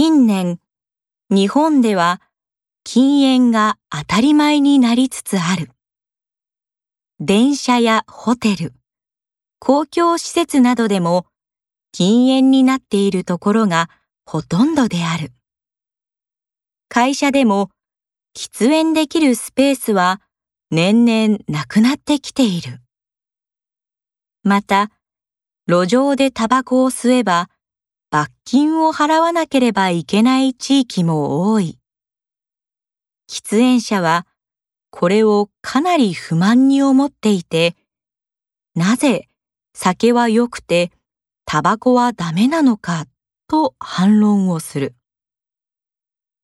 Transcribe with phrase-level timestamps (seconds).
[0.00, 0.60] 近年、
[1.28, 2.22] 日本では
[2.84, 5.72] 禁煙が当たり前になりつつある。
[7.18, 8.74] 電車やホテル、
[9.58, 11.26] 公共施設などでも
[11.90, 13.90] 禁煙になっているところが
[14.24, 15.32] ほとんどである。
[16.88, 17.72] 会社でも
[18.36, 20.20] 喫煙できるスペースは
[20.70, 22.78] 年々なくなってきている。
[24.44, 24.92] また、
[25.66, 27.50] 路上でタバコを吸えば
[28.10, 31.78] 罰金を払わなければいけない地域も多い。
[33.28, 34.26] 喫煙者は
[34.90, 37.76] これをかなり不満に思っていて、
[38.74, 39.28] なぜ
[39.74, 40.90] 酒は良くて
[41.44, 43.06] タバコはダメなのか
[43.46, 44.94] と反論をする。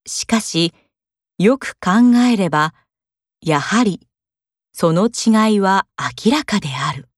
[0.07, 0.75] しかし、
[1.39, 2.75] よく考えれば、
[3.41, 4.07] やはり
[4.73, 5.87] その違いは
[6.25, 7.09] 明らかである。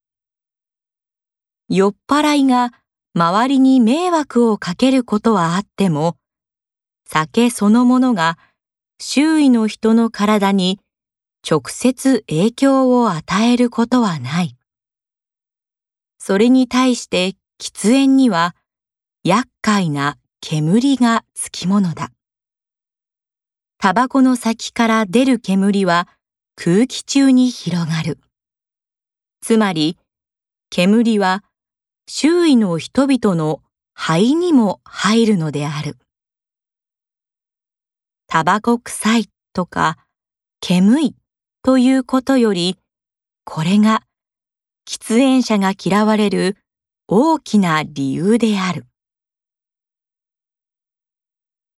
[1.69, 2.73] 酔っ払いが
[3.17, 6.19] 周りに迷惑をかけることはあっても、
[7.09, 8.37] 酒そのものが
[9.01, 10.81] 周囲の人の体に
[11.49, 14.55] 直接影響を与えることはない。
[16.19, 18.55] それに対して喫煙には
[19.25, 22.11] 厄介な煙がつきものだ。
[23.79, 26.07] タバコの先から出る煙は
[26.55, 28.19] 空気中に広がる。
[29.41, 29.97] つまり、
[30.69, 31.45] 煙は
[32.09, 33.63] 周囲の人々の
[33.93, 35.99] 肺にも入るのである。
[38.29, 39.99] タバコ臭いとか
[40.61, 41.17] 煙い
[41.65, 42.79] ということより、
[43.45, 44.03] これが
[44.89, 46.57] 喫煙者が嫌われる
[47.09, 48.87] 大きな理由である。